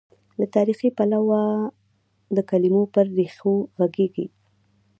له 0.39 0.45
تاریخي، 0.55 0.89
پلوه 0.97 1.41
د 2.35 2.37
کلمو 2.49 2.83
پر 2.93 3.05
ریښو 3.17 3.53
غږېږي. 3.77 4.27